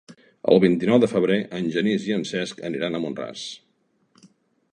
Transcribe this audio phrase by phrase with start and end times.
[0.53, 3.49] El vint-i-nou de febrer en Genís i en Cesc aniran a Mont-ras.